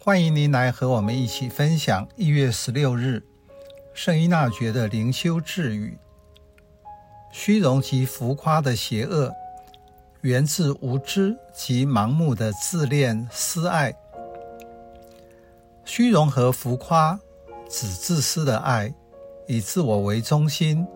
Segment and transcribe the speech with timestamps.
[0.00, 3.20] 欢迎您来和我们一起分享一月十六日
[3.92, 5.98] 圣依纳爵的灵修智语。
[7.32, 9.34] 虚荣及浮夸的邪恶，
[10.20, 13.92] 源自无知及盲目的自恋私爱。
[15.84, 17.18] 虚荣和浮夸
[17.68, 18.94] 指自私的爱，
[19.48, 20.86] 以自我为中心，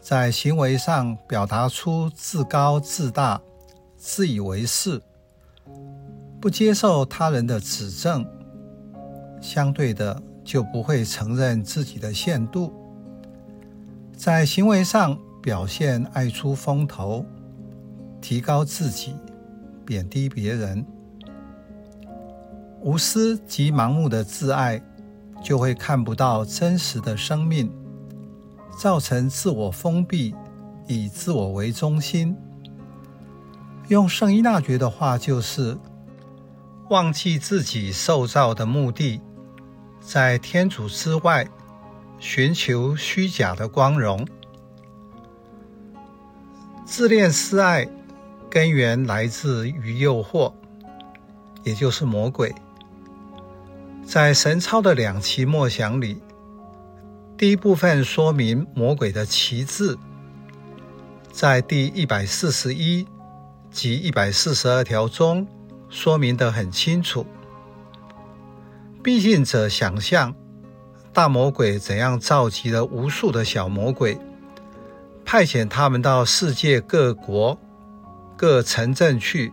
[0.00, 3.38] 在行为上表达出自高自大、
[3.98, 5.00] 自以为是，
[6.42, 8.26] 不接受他人的指正，
[9.40, 12.72] 相对的就不会承认自己的限度，
[14.16, 17.24] 在行为上表现爱出风头，
[18.20, 19.14] 提高自己，
[19.86, 20.84] 贬低别人。
[22.80, 24.82] 无私及盲目的自爱，
[25.44, 27.70] 就会看不到真实的生命，
[28.76, 30.34] 造成自我封闭，
[30.88, 32.36] 以自我为中心。
[33.86, 35.78] 用圣依纳爵的话就是：
[36.92, 39.18] 忘记自己受造的目的，
[39.98, 41.48] 在天主之外
[42.18, 44.28] 寻求虚假的光荣。
[46.84, 47.88] 自恋私爱
[48.50, 50.52] 根源来自于诱惑，
[51.64, 52.54] 也就是魔鬼。
[54.04, 56.20] 在神操的两期默想里，
[57.38, 59.96] 第一部分说明魔鬼的旗帜，
[61.32, 63.08] 在第一百四十一
[63.70, 65.46] 及一百四十二条中
[65.92, 67.24] 说明得很清楚。
[69.02, 70.34] 毕竟者想象
[71.12, 74.18] 大魔鬼怎样召集了无数的小魔鬼，
[75.24, 77.56] 派遣他们到世界各国
[78.36, 79.52] 各城镇去，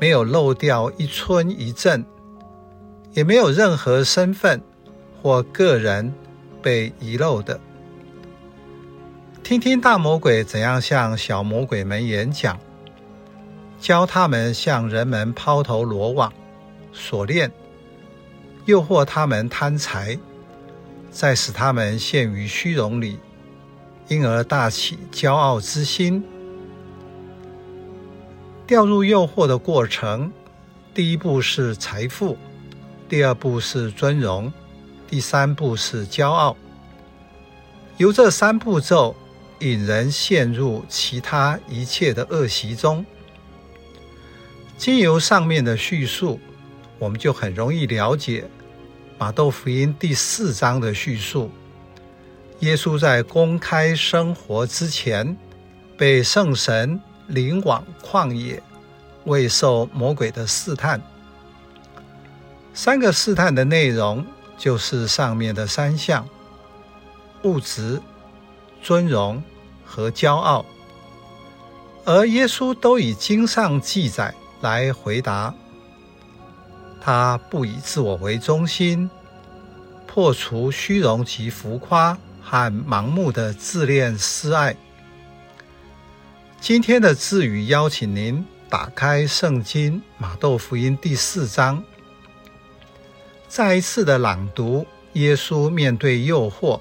[0.00, 2.04] 没有漏掉一村一镇。
[3.12, 4.60] 也没有任何身份
[5.22, 6.12] 或个人
[6.60, 7.58] 被遗漏的。
[9.42, 12.58] 听听大魔鬼怎样向小魔鬼们演讲，
[13.80, 16.32] 教他们向人们抛头罗网、
[16.92, 17.52] 锁链，
[18.64, 20.18] 诱惑他们贪财，
[21.10, 23.18] 再使他们陷于虚荣里，
[24.08, 26.24] 因而大起骄傲之心。
[28.66, 30.32] 掉入诱惑的过程，
[30.92, 32.36] 第一步是财富。
[33.08, 34.52] 第二步是尊荣，
[35.06, 36.56] 第三步是骄傲。
[37.98, 39.14] 由这三步骤
[39.60, 43.06] 引人陷入其他一切的恶习中。
[44.76, 46.38] 经由上面的叙述，
[46.98, 48.44] 我们就很容易了解
[49.18, 51.50] 马窦福音第四章的叙述。
[52.60, 55.36] 耶稣在公开生活之前，
[55.96, 58.62] 被圣神领往旷野，
[59.24, 61.00] 为受魔鬼的试探。
[62.74, 64.24] 三个试探的内容
[64.58, 66.28] 就是上面的三项：
[67.44, 68.00] 物质、
[68.82, 69.42] 尊荣
[69.84, 70.64] 和骄傲。
[72.04, 75.54] 而耶稣都以经上记载来回答。
[77.00, 79.08] 他不以自我为中心，
[80.06, 84.76] 破除虚荣及浮夸和盲目的自恋私爱。
[86.60, 91.84] 今天的智语邀请您打开圣经马窦福音第四章。
[93.46, 96.80] 再一次的朗读，耶稣面对诱惑，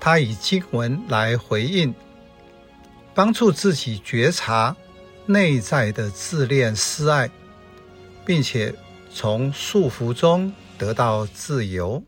[0.00, 1.94] 他以经文来回应，
[3.14, 4.74] 帮助自己觉察
[5.30, 7.30] 内在的自恋私爱，
[8.24, 8.74] 并且
[9.12, 12.02] 从束缚中得到自由。